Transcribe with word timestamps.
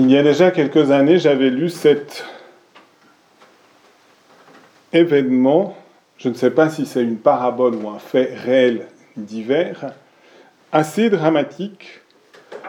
Il 0.00 0.12
y 0.12 0.16
a 0.16 0.22
déjà 0.22 0.52
quelques 0.52 0.92
années, 0.92 1.18
j'avais 1.18 1.50
lu 1.50 1.68
cet 1.68 2.24
événement, 4.92 5.76
je 6.18 6.28
ne 6.28 6.34
sais 6.34 6.52
pas 6.52 6.70
si 6.70 6.86
c'est 6.86 7.02
une 7.02 7.16
parabole 7.16 7.74
ou 7.74 7.88
un 7.88 7.98
fait 7.98 8.32
réel 8.32 8.86
divers, 9.16 9.92
assez 10.70 11.10
dramatique. 11.10 12.00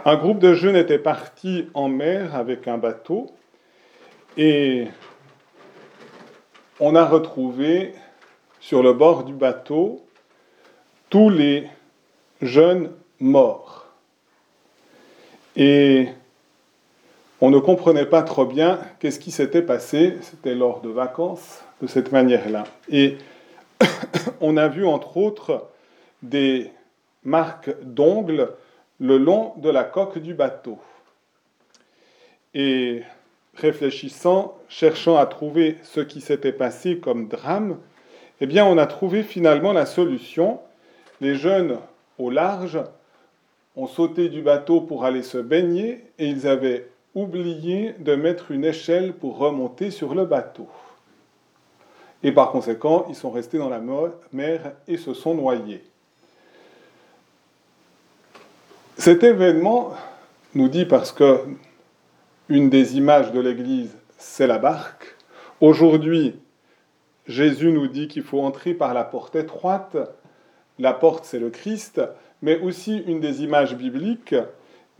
Un 0.05 0.15
groupe 0.15 0.39
de 0.39 0.55
jeunes 0.55 0.75
était 0.75 0.97
parti 0.97 1.67
en 1.75 1.87
mer 1.87 2.35
avec 2.35 2.67
un 2.67 2.79
bateau 2.79 3.27
et 4.35 4.87
on 6.79 6.95
a 6.95 7.05
retrouvé 7.05 7.93
sur 8.59 8.81
le 8.81 8.93
bord 8.93 9.23
du 9.23 9.33
bateau 9.33 10.03
tous 11.11 11.29
les 11.29 11.69
jeunes 12.41 12.89
morts. 13.19 13.85
Et 15.55 16.09
on 17.41 17.49
ne 17.49 17.59
comprenait 17.59 18.05
pas 18.05 18.21
trop 18.21 18.45
bien 18.45 18.79
qu'est-ce 18.99 19.19
qui 19.19 19.31
s'était 19.31 19.61
passé, 19.61 20.17
c'était 20.21 20.55
lors 20.55 20.81
de 20.81 20.89
vacances, 20.89 21.61
de 21.81 21.87
cette 21.87 22.11
manière-là. 22.11 22.65
Et 22.89 23.17
on 24.41 24.57
a 24.57 24.67
vu 24.67 24.85
entre 24.85 25.17
autres 25.17 25.67
des 26.21 26.71
marques 27.23 27.71
d'ongles 27.81 28.49
le 28.99 29.17
long 29.17 29.53
de 29.57 29.69
la 29.69 29.83
coque 29.83 30.19
du 30.19 30.33
bateau. 30.33 30.77
Et 32.53 33.03
réfléchissant, 33.55 34.57
cherchant 34.67 35.17
à 35.17 35.25
trouver 35.25 35.77
ce 35.83 36.01
qui 36.01 36.19
s'était 36.19 36.51
passé 36.51 36.97
comme 36.97 37.27
drame, 37.27 37.77
eh 38.41 38.47
bien 38.47 38.65
on 38.65 38.77
a 38.77 38.85
trouvé 38.85 39.23
finalement 39.23 39.71
la 39.71 39.85
solution. 39.85 40.59
Les 41.21 41.35
jeunes 41.35 41.77
au 42.17 42.29
large 42.29 42.79
ont 43.75 43.87
sauté 43.87 44.27
du 44.27 44.41
bateau 44.41 44.81
pour 44.81 45.05
aller 45.05 45.23
se 45.23 45.37
baigner 45.37 46.03
et 46.17 46.27
ils 46.27 46.47
avaient 46.47 46.87
oublié 47.15 47.93
de 47.99 48.15
mettre 48.15 48.51
une 48.51 48.65
échelle 48.65 49.13
pour 49.13 49.37
remonter 49.37 49.91
sur 49.91 50.13
le 50.15 50.25
bateau. 50.25 50.67
Et 52.23 52.31
par 52.31 52.51
conséquent, 52.51 53.05
ils 53.09 53.15
sont 53.15 53.31
restés 53.31 53.57
dans 53.57 53.69
la 53.69 53.81
mer 54.31 54.73
et 54.87 54.97
se 54.97 55.13
sont 55.13 55.33
noyés. 55.33 55.83
Cet 58.97 59.23
événement 59.23 59.93
nous 60.55 60.67
dit 60.67 60.85
parce 60.85 61.11
que 61.11 61.39
une 62.49 62.69
des 62.69 62.97
images 62.97 63.31
de 63.31 63.39
l'Église, 63.39 63.95
c'est 64.17 64.47
la 64.47 64.57
barque. 64.57 65.15
Aujourd'hui, 65.61 66.35
Jésus 67.27 67.71
nous 67.71 67.87
dit 67.87 68.07
qu'il 68.07 68.23
faut 68.23 68.41
entrer 68.41 68.73
par 68.73 68.93
la 68.93 69.03
porte 69.03 69.35
étroite. 69.35 69.95
La 70.79 70.93
porte, 70.93 71.25
c'est 71.25 71.39
le 71.39 71.49
Christ, 71.49 72.01
mais 72.41 72.59
aussi 72.59 72.97
une 73.05 73.19
des 73.19 73.43
images 73.43 73.75
bibliques, 73.75 74.35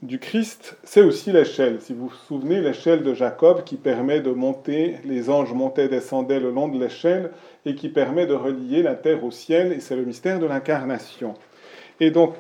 du 0.02 0.17
Christ, 0.17 0.78
c'est 0.83 1.02
aussi 1.02 1.31
l'échelle. 1.31 1.81
Si 1.81 1.94
vous 1.94 2.08
vous 2.08 2.16
souvenez, 2.28 2.61
l'échelle 2.61 3.03
de 3.03 3.14
Jacob 3.14 3.64
qui 3.64 3.75
permet 3.75 4.22
de 4.22 4.31
monter, 4.31 4.95
les 5.03 5.30
anges 5.30 5.53
montaient 5.53 5.89
descendaient 5.89 6.39
le 6.39 6.52
long 6.52 6.69
de 6.69 6.80
l'échelle 6.80 7.31
et 7.66 7.75
qui 7.75 7.89
permet 7.89 8.25
de 8.25 8.33
relier 8.33 8.81
la 8.81 8.95
terre 8.95 9.23
au 9.25 9.31
ciel, 9.31 9.73
et 9.73 9.81
c'est 9.81 9.97
le 9.97 10.05
mystère 10.05 10.39
de 10.39 10.45
l'incarnation. 10.45 11.33
Et 12.00 12.11
donc, 12.11 12.36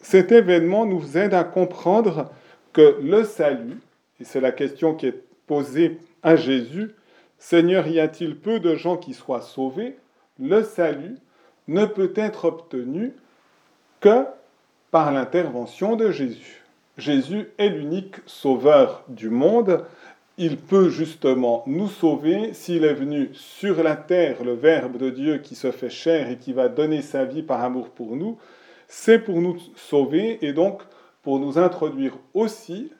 cet 0.00 0.32
événement 0.32 0.84
nous 0.84 1.16
aide 1.16 1.34
à 1.34 1.44
comprendre 1.44 2.30
que 2.72 2.98
le 3.00 3.22
salut, 3.22 3.80
et 4.20 4.24
c'est 4.24 4.40
la 4.40 4.52
question 4.52 4.94
qui 4.94 5.06
est 5.06 5.22
posée 5.46 5.98
à 6.24 6.34
Jésus, 6.34 6.90
Seigneur, 7.38 7.86
y 7.86 8.00
a-t-il 8.00 8.36
peu 8.36 8.58
de 8.58 8.74
gens 8.74 8.96
qui 8.96 9.14
soient 9.14 9.42
sauvés? 9.42 9.96
Le 10.40 10.64
salut 10.64 11.16
ne 11.68 11.86
peut 11.86 12.12
être 12.16 12.46
obtenu 12.46 13.12
que 14.00 14.24
par 14.90 15.12
l'intervention 15.12 15.94
de 15.94 16.10
Jésus. 16.10 16.65
Jésus 16.96 17.48
est 17.58 17.68
l'unique 17.68 18.16
sauveur 18.26 19.04
du 19.08 19.28
monde. 19.28 19.84
Il 20.38 20.56
peut 20.56 20.88
justement 20.88 21.62
nous 21.66 21.88
sauver 21.88 22.54
s'il 22.54 22.84
est 22.84 22.94
venu 22.94 23.30
sur 23.34 23.82
la 23.82 23.96
terre, 23.96 24.44
le 24.44 24.54
Verbe 24.54 24.96
de 24.96 25.10
Dieu 25.10 25.38
qui 25.38 25.54
se 25.54 25.70
fait 25.70 25.90
chair 25.90 26.30
et 26.30 26.36
qui 26.36 26.52
va 26.52 26.68
donner 26.68 27.02
sa 27.02 27.24
vie 27.24 27.42
par 27.42 27.62
amour 27.62 27.90
pour 27.90 28.16
nous. 28.16 28.38
C'est 28.88 29.18
pour 29.18 29.40
nous 29.40 29.58
sauver 29.74 30.38
et 30.46 30.52
donc 30.52 30.82
pour 31.22 31.38
nous 31.38 31.58
introduire 31.58 32.16
aussi 32.32 32.90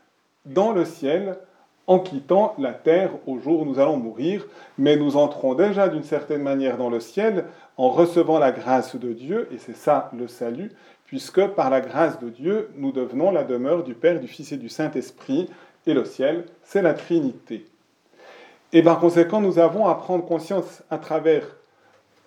dans 0.45 0.73
le 0.73 0.85
ciel 0.85 1.39
en 1.87 2.01
quittant 2.01 2.55
la 2.59 2.73
terre 2.73 3.13
au 3.27 3.39
jour 3.39 3.61
où 3.61 3.65
nous 3.65 3.79
allons 3.79 3.97
mourir, 3.97 4.47
mais 4.77 4.97
nous 4.97 5.17
entrons 5.17 5.55
déjà 5.55 5.89
d'une 5.89 6.03
certaine 6.03 6.43
manière 6.43 6.79
dans 6.79 6.91
le 6.91 7.01
ciel 7.01 7.45
en 7.77 7.91
recevant 7.91 8.39
la 8.39 8.51
grâce 8.51 8.97
de 8.97 9.13
Dieu, 9.13 9.49
et 9.53 9.59
c'est 9.59 9.77
ça 9.77 10.11
le 10.17 10.27
salut, 10.27 10.73
puisque 11.07 11.47
par 11.49 11.71
la 11.71 11.81
grâce 11.81 12.19
de 12.19 12.29
Dieu, 12.29 12.69
nous 12.77 12.93
devenons 12.93 13.31
la 13.31 13.45
demeure 13.45 13.85
du 13.85 13.95
Père, 13.95 14.21
du 14.21 14.29
Fils 14.29 14.53
et 14.53 14.57
du 14.57 14.69
Saint-Esprit, 14.69 15.49
et 15.87 15.95
le 15.95 16.05
ciel, 16.05 16.45
c'est 16.63 16.83
la 16.83 16.95
Trinité. 16.95 17.65
Et 18.73 18.83
par 18.83 18.99
conséquent, 18.99 19.41
nous 19.41 19.59
avons 19.59 19.87
à 19.87 19.95
prendre 19.95 20.25
conscience 20.25 20.83
à 20.91 20.99
travers 20.99 21.57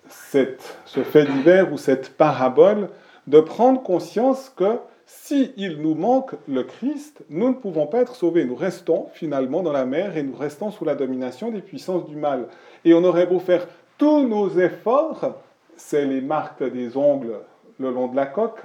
ce 0.08 1.02
fait 1.04 1.26
divers 1.26 1.72
ou 1.72 1.76
cette 1.76 2.16
parabole, 2.16 2.88
de 3.26 3.40
prendre 3.40 3.82
conscience 3.82 4.50
que 4.56 4.78
si 5.06 5.52
il 5.56 5.82
nous 5.82 5.94
manque 5.94 6.34
le 6.48 6.62
Christ, 6.62 7.22
nous 7.28 7.48
ne 7.48 7.54
pouvons 7.54 7.86
pas 7.86 8.00
être 8.00 8.14
sauvés. 8.14 8.44
Nous 8.44 8.54
restons 8.54 9.08
finalement 9.12 9.62
dans 9.62 9.72
la 9.72 9.84
mer 9.84 10.16
et 10.16 10.22
nous 10.22 10.34
restons 10.34 10.70
sous 10.70 10.84
la 10.84 10.94
domination 10.94 11.50
des 11.50 11.60
puissances 11.60 12.06
du 12.06 12.16
mal. 12.16 12.46
Et 12.84 12.94
on 12.94 13.04
aurait 13.04 13.26
beau 13.26 13.38
faire 13.38 13.66
tous 13.98 14.26
nos 14.26 14.48
efforts, 14.58 15.34
c'est 15.76 16.06
les 16.06 16.20
marques 16.20 16.62
des 16.62 16.96
ongles 16.96 17.40
le 17.80 17.90
long 17.90 18.08
de 18.08 18.16
la 18.16 18.26
coque, 18.26 18.60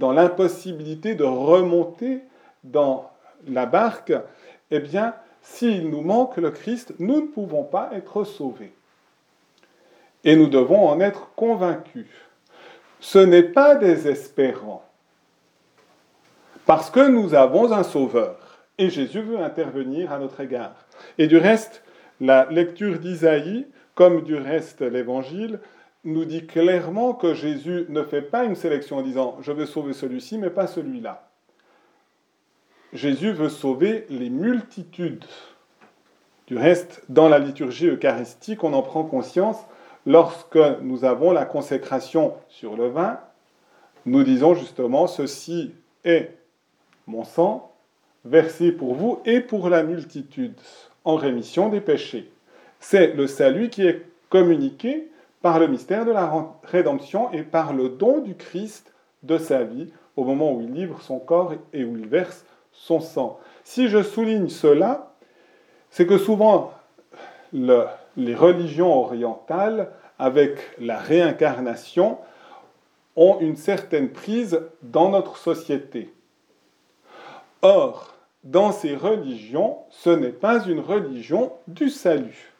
dans 0.00 0.12
l'impossibilité 0.12 1.14
de 1.14 1.24
remonter 1.24 2.22
dans 2.64 3.10
la 3.46 3.66
barque, 3.66 4.14
eh 4.70 4.80
bien, 4.80 5.14
s'il 5.42 5.90
nous 5.90 6.00
manque 6.00 6.38
le 6.38 6.50
Christ, 6.50 6.94
nous 6.98 7.20
ne 7.20 7.26
pouvons 7.26 7.64
pas 7.64 7.90
être 7.92 8.24
sauvés. 8.24 8.72
Et 10.24 10.36
nous 10.36 10.48
devons 10.48 10.88
en 10.88 11.00
être 11.00 11.32
convaincus. 11.36 12.06
Ce 12.98 13.18
n'est 13.18 13.42
pas 13.42 13.74
désespérant, 13.74 14.82
parce 16.64 16.90
que 16.90 17.06
nous 17.06 17.34
avons 17.34 17.70
un 17.70 17.82
sauveur, 17.82 18.58
et 18.78 18.88
Jésus 18.88 19.20
veut 19.20 19.40
intervenir 19.40 20.12
à 20.12 20.18
notre 20.18 20.40
égard. 20.40 20.86
Et 21.18 21.26
du 21.26 21.36
reste, 21.36 21.82
la 22.20 22.46
lecture 22.50 22.98
d'Isaïe, 22.98 23.66
comme 23.94 24.22
du 24.22 24.36
reste 24.36 24.80
l'Évangile, 24.80 25.60
nous 26.04 26.24
dit 26.24 26.46
clairement 26.46 27.12
que 27.12 27.34
Jésus 27.34 27.86
ne 27.88 28.02
fait 28.02 28.22
pas 28.22 28.44
une 28.44 28.56
sélection 28.56 28.98
en 28.98 29.02
disant 29.02 29.36
je 29.40 29.52
vais 29.52 29.66
sauver 29.66 29.92
celui-ci, 29.92 30.38
mais 30.38 30.50
pas 30.50 30.66
celui-là. 30.66 31.28
Jésus 32.92 33.32
veut 33.32 33.48
sauver 33.48 34.06
les 34.08 34.30
multitudes. 34.30 35.24
Du 36.46 36.56
reste, 36.56 37.02
dans 37.08 37.28
la 37.28 37.38
liturgie 37.38 37.86
eucharistique, 37.86 38.64
on 38.64 38.72
en 38.72 38.82
prend 38.82 39.04
conscience 39.04 39.58
lorsque 40.06 40.58
nous 40.82 41.04
avons 41.04 41.30
la 41.30 41.44
consécration 41.44 42.34
sur 42.48 42.76
le 42.76 42.88
vin. 42.88 43.20
Nous 44.06 44.24
disons 44.24 44.54
justement 44.54 45.06
ceci 45.06 45.72
est 46.04 46.36
mon 47.06 47.24
sang 47.24 47.72
versé 48.24 48.72
pour 48.72 48.94
vous 48.94 49.20
et 49.24 49.40
pour 49.40 49.68
la 49.68 49.82
multitude 49.82 50.54
en 51.04 51.16
rémission 51.16 51.68
des 51.68 51.80
péchés. 51.80 52.30
C'est 52.80 53.14
le 53.14 53.26
salut 53.26 53.68
qui 53.68 53.86
est 53.86 54.04
communiqué 54.28 55.10
par 55.42 55.58
le 55.58 55.68
mystère 55.68 56.04
de 56.04 56.12
la 56.12 56.32
rédemption 56.64 57.32
et 57.32 57.42
par 57.42 57.72
le 57.72 57.88
don 57.88 58.20
du 58.20 58.34
Christ 58.34 58.92
de 59.22 59.38
sa 59.38 59.64
vie 59.64 59.92
au 60.16 60.24
moment 60.24 60.52
où 60.52 60.60
il 60.60 60.72
livre 60.72 61.00
son 61.02 61.18
corps 61.18 61.54
et 61.72 61.84
où 61.84 61.96
il 61.96 62.06
verse 62.06 62.44
son 62.72 63.00
sang. 63.00 63.38
Si 63.64 63.88
je 63.88 64.02
souligne 64.02 64.48
cela, 64.48 65.14
c'est 65.90 66.06
que 66.06 66.18
souvent 66.18 66.72
les 67.52 68.34
religions 68.34 68.92
orientales, 68.92 69.90
avec 70.18 70.58
la 70.78 70.98
réincarnation, 70.98 72.18
ont 73.16 73.38
une 73.40 73.56
certaine 73.56 74.10
prise 74.10 74.60
dans 74.82 75.08
notre 75.08 75.36
société. 75.36 76.12
Or, 77.62 78.14
dans 78.44 78.72
ces 78.72 78.94
religions, 78.94 79.78
ce 79.90 80.10
n'est 80.10 80.28
pas 80.28 80.64
une 80.64 80.80
religion 80.80 81.52
du 81.66 81.88
salut. 81.88 82.52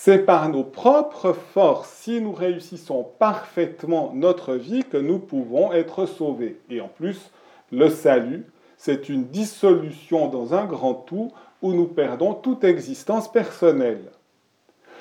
C'est 0.00 0.20
par 0.20 0.48
nos 0.48 0.62
propres 0.62 1.32
forces, 1.32 1.90
si 1.90 2.20
nous 2.20 2.30
réussissons 2.30 3.04
parfaitement 3.18 4.12
notre 4.14 4.54
vie, 4.54 4.84
que 4.84 4.96
nous 4.96 5.18
pouvons 5.18 5.72
être 5.72 6.06
sauvés. 6.06 6.60
Et 6.70 6.80
en 6.80 6.86
plus, 6.86 7.32
le 7.72 7.90
salut, 7.90 8.46
c'est 8.76 9.08
une 9.08 9.24
dissolution 9.24 10.28
dans 10.28 10.54
un 10.54 10.66
grand 10.66 10.94
tout 10.94 11.32
où 11.62 11.72
nous 11.72 11.88
perdons 11.88 12.32
toute 12.32 12.62
existence 12.62 13.30
personnelle. 13.30 14.12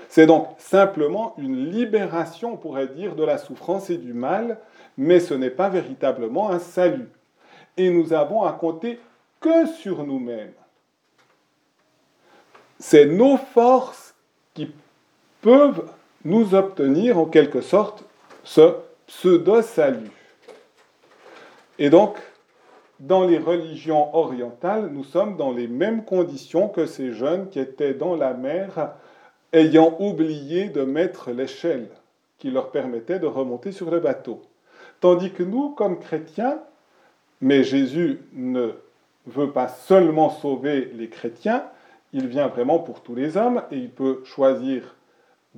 C'est 0.10 0.26
donc 0.26 0.48
simplement 0.58 1.36
une 1.38 1.70
libération, 1.70 2.54
on 2.54 2.58
pourrait 2.58 2.88
dire, 2.88 3.14
de 3.14 3.24
la 3.24 3.38
souffrance 3.38 3.92
et 3.92 3.98
du 3.98 4.14
mal, 4.14 4.58
mais 4.98 5.20
ce 5.20 5.36
n'est 5.36 5.52
pas 5.52 5.70
véritablement 5.70 6.50
un 6.50 6.60
salut. 6.60 7.12
Et 7.78 7.92
nous 7.92 8.14
avons 8.14 8.46
à 8.46 8.52
compter 8.52 9.00
que 9.42 9.68
sur 9.68 10.04
nous-mêmes. 10.04 10.54
C'est 12.80 13.06
nos 13.06 13.38
forces 13.38 14.16
qui 14.56 14.72
peuvent 15.48 15.90
nous 16.26 16.56
obtenir 16.56 17.18
en 17.18 17.24
quelque 17.24 17.62
sorte 17.62 18.04
ce 18.44 18.74
pseudo-salut. 19.06 20.12
Et 21.80 21.90
donc, 21.90 22.18
dans 23.00 23.24
les 23.24 23.38
religions 23.38 24.14
orientales, 24.14 24.90
nous 24.92 25.06
sommes 25.06 25.38
dans 25.38 25.54
les 25.54 25.70
mêmes 25.70 26.04
conditions 26.04 26.68
que 26.68 26.86
ces 26.86 27.14
jeunes 27.14 27.48
qui 27.48 27.60
étaient 27.60 27.94
dans 27.94 28.18
la 28.18 28.34
mer, 28.34 28.92
ayant 29.54 29.96
oublié 30.00 30.68
de 30.68 30.82
mettre 30.82 31.32
l'échelle 31.32 31.88
qui 32.40 32.52
leur 32.52 32.70
permettait 32.70 33.20
de 33.20 33.26
remonter 33.26 33.72
sur 33.72 33.90
le 33.90 34.02
bateau. 34.02 34.42
Tandis 35.00 35.32
que 35.32 35.44
nous, 35.44 35.70
comme 35.70 36.00
chrétiens, 36.00 36.60
mais 37.40 37.64
Jésus 37.64 38.20
ne 38.34 38.72
veut 39.26 39.52
pas 39.52 39.70
seulement 39.70 40.30
sauver 40.30 40.92
les 40.94 41.08
chrétiens, 41.08 41.64
il 42.12 42.28
vient 42.28 42.48
vraiment 42.48 42.80
pour 42.80 43.02
tous 43.02 43.16
les 43.16 43.38
hommes 43.38 43.64
et 43.72 43.78
il 43.78 43.90
peut 43.90 44.24
choisir 44.26 44.97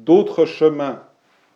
d'autres 0.06 0.46
chemins, 0.46 1.02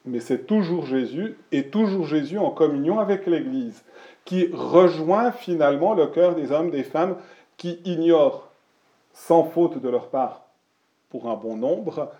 mais 0.05 0.19
c'est 0.19 0.45
toujours 0.45 0.85
Jésus 0.85 1.37
et 1.51 1.67
toujours 1.67 2.05
Jésus 2.05 2.37
en 2.37 2.51
communion 2.51 2.99
avec 2.99 3.25
l'Église 3.25 3.83
qui 4.25 4.49
rejoint 4.53 5.31
finalement 5.31 5.93
le 5.93 6.07
cœur 6.07 6.35
des 6.35 6.51
hommes, 6.51 6.71
des 6.71 6.83
femmes 6.83 7.15
qui 7.57 7.79
ignorent, 7.85 8.49
sans 9.13 9.43
faute 9.43 9.81
de 9.81 9.89
leur 9.89 10.07
part, 10.07 10.45
pour 11.09 11.29
un 11.29 11.35
bon 11.35 11.55
nombre, 11.55 12.11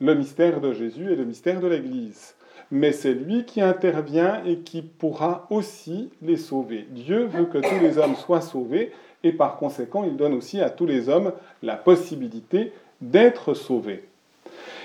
le 0.00 0.14
mystère 0.14 0.60
de 0.60 0.72
Jésus 0.72 1.12
et 1.12 1.16
le 1.16 1.24
mystère 1.24 1.60
de 1.60 1.66
l'Église. 1.66 2.34
Mais 2.70 2.92
c'est 2.92 3.14
lui 3.14 3.44
qui 3.44 3.60
intervient 3.60 4.42
et 4.44 4.58
qui 4.58 4.82
pourra 4.82 5.46
aussi 5.50 6.10
les 6.22 6.36
sauver. 6.36 6.86
Dieu 6.90 7.24
veut 7.24 7.46
que 7.46 7.58
tous 7.58 7.80
les 7.80 7.98
hommes 7.98 8.14
soient 8.14 8.42
sauvés 8.42 8.92
et 9.24 9.32
par 9.32 9.56
conséquent, 9.56 10.04
il 10.04 10.16
donne 10.16 10.34
aussi 10.34 10.60
à 10.60 10.70
tous 10.70 10.86
les 10.86 11.08
hommes 11.08 11.32
la 11.62 11.76
possibilité 11.76 12.72
d'être 13.00 13.54
sauvés. 13.54 14.04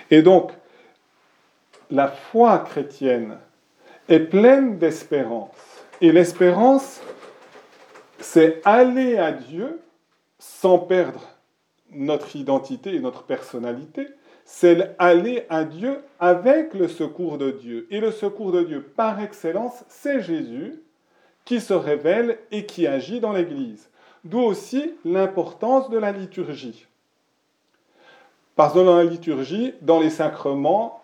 Et 0.09 0.21
donc, 0.21 0.51
la 1.91 2.07
foi 2.07 2.59
chrétienne 2.59 3.37
est 4.09 4.19
pleine 4.19 4.77
d'espérance 4.77 5.73
et 6.03 6.11
l'espérance, 6.11 6.99
c'est 8.19 8.61
aller 8.65 9.17
à 9.17 9.31
Dieu 9.31 9.79
sans 10.37 10.79
perdre 10.79 11.21
notre 11.91 12.35
identité 12.35 12.93
et 12.93 12.99
notre 12.99 13.23
personnalité. 13.23 14.07
C'est 14.43 14.95
aller 14.99 15.45
à 15.49 15.63
Dieu 15.63 15.99
avec 16.19 16.73
le 16.73 16.89
secours 16.89 17.37
de 17.37 17.51
Dieu. 17.51 17.87
Et 17.89 18.01
le 18.01 18.11
secours 18.11 18.51
de 18.51 18.63
Dieu, 18.63 18.81
par 18.81 19.21
excellence, 19.21 19.85
c'est 19.87 20.21
Jésus 20.21 20.83
qui 21.45 21.61
se 21.61 21.73
révèle 21.73 22.37
et 22.51 22.65
qui 22.65 22.85
agit 22.85 23.21
dans 23.21 23.31
l'Église. 23.31 23.89
D'où 24.25 24.39
aussi 24.39 24.95
l'importance 25.05 25.89
de 25.89 25.97
la 25.97 26.11
liturgie. 26.11 26.85
Parce 28.57 28.73
que 28.73 28.79
dans 28.79 28.97
la 28.97 29.05
liturgie, 29.05 29.73
dans 29.81 30.01
les 30.01 30.09
sacrements, 30.09 31.02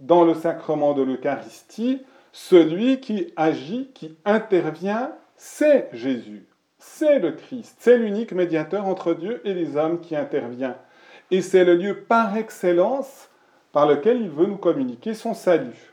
dans 0.00 0.24
le 0.24 0.34
sacrement 0.34 0.92
de 0.94 1.02
l'Eucharistie, 1.02 2.02
celui 2.32 3.00
qui 3.00 3.32
agit, 3.36 3.90
qui 3.94 4.16
intervient, 4.24 5.12
c'est 5.36 5.88
Jésus, 5.92 6.46
c'est 6.78 7.18
le 7.18 7.32
Christ, 7.32 7.76
c'est 7.78 7.96
l'unique 7.96 8.32
médiateur 8.32 8.86
entre 8.86 9.14
Dieu 9.14 9.40
et 9.44 9.54
les 9.54 9.76
hommes 9.76 10.00
qui 10.00 10.16
intervient. 10.16 10.76
Et 11.30 11.42
c'est 11.42 11.64
le 11.64 11.76
lieu 11.76 12.00
par 12.02 12.36
excellence 12.36 13.28
par 13.72 13.86
lequel 13.86 14.20
il 14.20 14.30
veut 14.30 14.46
nous 14.46 14.56
communiquer 14.56 15.14
son 15.14 15.34
salut. 15.34 15.92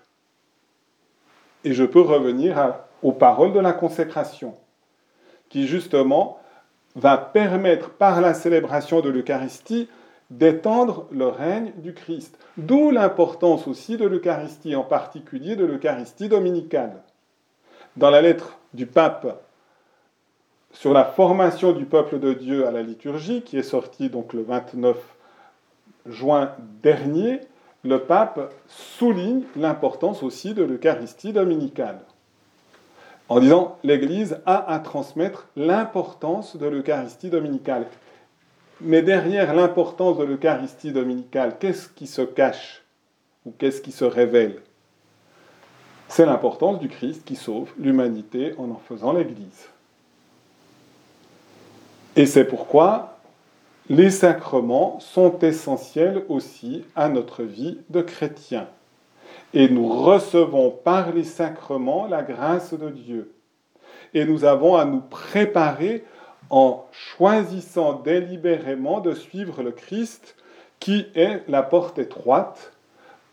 Et 1.63 1.73
je 1.73 1.83
peux 1.83 2.01
revenir 2.01 2.75
aux 3.03 3.11
paroles 3.11 3.53
de 3.53 3.59
la 3.59 3.73
consécration, 3.73 4.55
qui 5.49 5.67
justement 5.67 6.39
va 6.95 7.17
permettre 7.17 7.91
par 7.91 8.21
la 8.21 8.33
célébration 8.33 9.01
de 9.01 9.09
l'Eucharistie 9.09 9.89
d'étendre 10.31 11.07
le 11.11 11.27
règne 11.27 11.73
du 11.77 11.93
Christ. 11.93 12.39
D'où 12.57 12.89
l'importance 12.89 13.67
aussi 13.67 13.97
de 13.97 14.05
l'Eucharistie, 14.05 14.75
en 14.75 14.83
particulier 14.83 15.55
de 15.55 15.65
l'Eucharistie 15.65 16.29
dominicale. 16.29 17.03
Dans 17.97 18.09
la 18.09 18.21
lettre 18.21 18.57
du 18.73 18.85
pape 18.85 19.43
sur 20.71 20.93
la 20.93 21.03
formation 21.03 21.73
du 21.73 21.85
peuple 21.85 22.19
de 22.19 22.33
Dieu 22.33 22.65
à 22.65 22.71
la 22.71 22.81
liturgie, 22.81 23.41
qui 23.41 23.57
est 23.57 23.63
sortie 23.63 24.09
donc 24.09 24.31
le 24.31 24.41
29 24.43 24.97
juin 26.07 26.51
dernier, 26.81 27.41
le 27.83 27.99
pape 27.99 28.53
souligne 28.67 29.43
l'importance 29.57 30.23
aussi 30.23 30.53
de 30.53 30.63
l'Eucharistie 30.63 31.33
dominicale, 31.33 31.99
en 33.27 33.41
disant 33.41 33.77
l'Église 33.83 34.39
a 34.45 34.71
à 34.71 34.79
transmettre 34.79 35.47
l'importance 35.57 36.55
de 36.55 36.67
l'Eucharistie 36.67 37.29
dominicale. 37.29 37.87
Mais 38.83 39.03
derrière 39.03 39.53
l'importance 39.53 40.17
de 40.17 40.23
l'Eucharistie 40.23 40.91
dominicale, 40.91 41.57
qu'est-ce 41.59 41.87
qui 41.87 42.07
se 42.07 42.23
cache 42.23 42.81
ou 43.45 43.51
qu'est-ce 43.51 43.81
qui 43.81 43.91
se 43.91 44.05
révèle? 44.05 44.61
C'est 46.07 46.25
l'importance 46.25 46.79
du 46.79 46.89
Christ 46.89 47.23
qui 47.23 47.35
sauve 47.35 47.71
l'humanité 47.77 48.55
en 48.57 48.71
en 48.71 48.81
faisant 48.87 49.13
l'Église. 49.13 49.69
Et 52.15 52.25
c'est 52.25 52.43
pourquoi 52.43 53.19
les 53.89 54.09
sacrements 54.09 54.99
sont 54.99 55.39
essentiels 55.39 56.23
aussi 56.27 56.83
à 56.95 57.07
notre 57.07 57.43
vie 57.43 57.77
de 57.89 58.01
chrétien. 58.01 58.67
Et 59.53 59.69
nous 59.69 59.87
recevons 59.87 60.71
par 60.71 61.13
les 61.13 61.23
sacrements 61.23 62.07
la 62.07 62.23
grâce 62.23 62.73
de 62.73 62.89
Dieu. 62.89 63.31
Et 64.13 64.25
nous 64.25 64.43
avons 64.43 64.75
à 64.75 64.85
nous 64.85 65.01
préparer 65.01 66.03
en 66.51 66.85
choisissant 66.91 67.93
délibérément 67.93 68.99
de 68.99 69.13
suivre 69.13 69.63
le 69.63 69.71
Christ 69.71 70.35
qui 70.79 71.07
est 71.15 71.43
la 71.47 71.63
porte 71.63 71.97
étroite, 71.97 72.73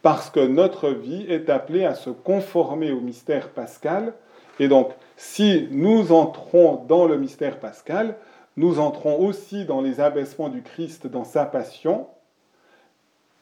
parce 0.02 0.30
que 0.30 0.40
notre 0.40 0.90
vie 0.90 1.26
est 1.28 1.50
appelée 1.50 1.84
à 1.84 1.94
se 1.94 2.10
conformer 2.10 2.92
au 2.92 3.00
mystère 3.00 3.48
pascal. 3.48 4.14
Et 4.60 4.68
donc, 4.68 4.92
si 5.16 5.66
nous 5.72 6.12
entrons 6.12 6.84
dans 6.86 7.06
le 7.06 7.18
mystère 7.18 7.58
pascal, 7.58 8.16
nous 8.56 8.78
entrons 8.78 9.18
aussi 9.18 9.64
dans 9.64 9.80
les 9.80 9.98
abaissements 9.98 10.48
du 10.48 10.62
Christ 10.62 11.08
dans 11.08 11.24
sa 11.24 11.44
passion, 11.44 12.06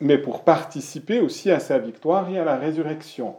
mais 0.01 0.17
pour 0.17 0.43
participer 0.45 1.21
aussi 1.21 1.51
à 1.51 1.61
sa 1.61 1.79
victoire 1.79 2.31
et 2.31 2.39
à 2.39 2.45
la 2.45 2.57
résurrection. 2.57 3.35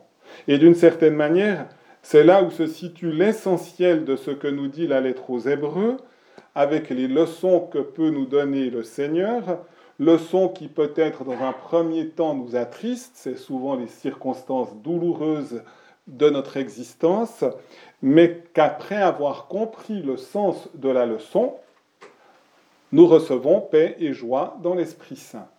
Et 0.47 0.59
d'une 0.59 0.75
certaine 0.75 1.15
manière, 1.15 1.65
c'est 2.03 2.23
là 2.23 2.43
où 2.43 2.51
se 2.51 2.67
situe 2.67 3.11
l'essentiel 3.11 4.05
de 4.05 4.15
ce 4.15 4.31
que 4.31 4.47
nous 4.47 4.67
dit 4.67 4.85
la 4.85 5.01
lettre 5.01 5.31
aux 5.31 5.39
Hébreux, 5.39 5.97
avec 6.57 6.89
les 6.89 7.07
leçons 7.07 7.59
que 7.59 7.77
peut 7.77 8.09
nous 8.09 8.25
donner 8.25 8.71
le 8.71 8.81
Seigneur, 8.81 9.59
leçons 9.99 10.49
qui 10.49 10.67
peut-être 10.67 11.23
dans 11.23 11.39
un 11.43 11.53
premier 11.53 12.09
temps 12.09 12.33
nous 12.33 12.55
attristent, 12.55 13.13
c'est 13.13 13.37
souvent 13.37 13.75
les 13.75 13.85
circonstances 13.85 14.75
douloureuses 14.77 15.61
de 16.07 16.31
notre 16.31 16.57
existence, 16.57 17.43
mais 18.01 18.41
qu'après 18.55 18.95
avoir 18.95 19.45
compris 19.45 20.01
le 20.01 20.17
sens 20.17 20.67
de 20.73 20.89
la 20.89 21.05
leçon, 21.05 21.53
nous 22.91 23.05
recevons 23.05 23.61
paix 23.61 23.95
et 23.99 24.13
joie 24.13 24.57
dans 24.63 24.73
l'Esprit 24.73 25.17
Saint. 25.17 25.49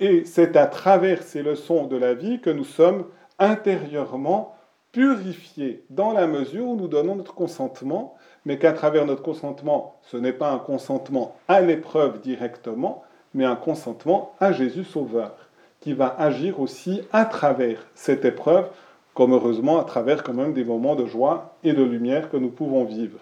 Et 0.00 0.24
c'est 0.24 0.56
à 0.56 0.66
travers 0.66 1.22
ces 1.22 1.44
leçons 1.44 1.86
de 1.86 1.96
la 1.96 2.12
vie 2.12 2.40
que 2.40 2.50
nous 2.50 2.64
sommes 2.64 3.06
intérieurement 3.38 4.55
purifiés 4.92 5.84
dans 5.90 6.12
la 6.12 6.26
mesure 6.26 6.66
où 6.66 6.76
nous 6.76 6.88
donnons 6.88 7.16
notre 7.16 7.34
consentement 7.34 8.16
mais 8.46 8.58
qu'à 8.58 8.72
travers 8.72 9.04
notre 9.04 9.22
consentement, 9.22 9.96
ce 10.02 10.16
n'est 10.16 10.32
pas 10.32 10.52
un 10.52 10.58
consentement 10.58 11.34
à 11.48 11.60
l'épreuve 11.60 12.20
directement, 12.20 13.02
mais 13.34 13.44
un 13.44 13.56
consentement 13.56 14.34
à 14.38 14.52
Jésus 14.52 14.84
Sauveur, 14.84 15.34
qui 15.80 15.92
va 15.92 16.14
agir 16.16 16.60
aussi 16.60 17.02
à 17.12 17.24
travers 17.24 17.84
cette 17.96 18.24
épreuve, 18.24 18.68
comme 19.14 19.32
heureusement 19.32 19.80
à 19.80 19.84
travers 19.84 20.22
quand 20.22 20.32
même 20.32 20.52
des 20.52 20.64
moments 20.64 20.94
de 20.94 21.06
joie 21.06 21.56
et 21.64 21.72
de 21.72 21.82
lumière 21.82 22.30
que 22.30 22.36
nous 22.36 22.50
pouvons 22.50 22.84
vivre. 22.84 23.18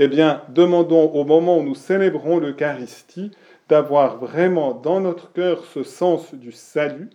Eh 0.00 0.08
bien, 0.08 0.42
demandons 0.48 1.08
au 1.12 1.24
moment 1.24 1.58
où 1.58 1.62
nous 1.62 1.76
célébrons 1.76 2.38
l'Eucharistie 2.38 3.30
d'avoir 3.68 4.18
vraiment 4.18 4.74
dans 4.74 4.98
notre 5.00 5.32
cœur 5.32 5.64
ce 5.72 5.84
sens 5.84 6.34
du 6.34 6.50
salut, 6.50 7.10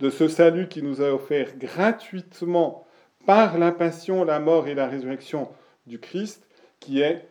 de 0.00 0.10
ce 0.10 0.28
salut 0.28 0.68
qui 0.68 0.82
nous 0.82 1.00
a 1.00 1.10
offert 1.10 1.56
gratuitement 1.56 2.84
par 3.26 3.58
la 3.58 3.72
passion, 3.72 4.24
la 4.24 4.40
mort 4.40 4.68
et 4.68 4.74
la 4.74 4.86
résurrection 4.86 5.48
du 5.86 5.98
Christ, 5.98 6.46
qui 6.78 7.00
est 7.00 7.28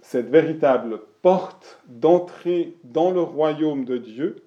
cette 0.00 0.30
véritable 0.30 1.00
porte 1.22 1.80
d'entrée 1.86 2.74
dans 2.84 3.10
le 3.10 3.20
royaume 3.20 3.84
de 3.84 3.98
Dieu, 3.98 4.42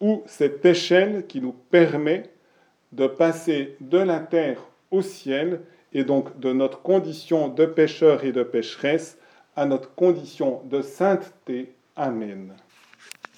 ou 0.00 0.22
cette 0.26 0.64
échelle 0.64 1.26
qui 1.26 1.40
nous 1.40 1.54
permet 1.70 2.30
de 2.92 3.06
passer 3.06 3.76
de 3.80 3.98
la 3.98 4.20
terre 4.20 4.62
au 4.90 5.02
ciel, 5.02 5.60
et 5.92 6.04
donc 6.04 6.38
de 6.38 6.52
notre 6.52 6.82
condition 6.82 7.48
de 7.48 7.66
pécheur 7.66 8.24
et 8.24 8.32
de 8.32 8.42
pécheresse 8.42 9.18
à 9.56 9.66
notre 9.66 9.94
condition 9.94 10.62
de 10.64 10.82
sainteté. 10.82 11.74
Amen. 11.96 12.52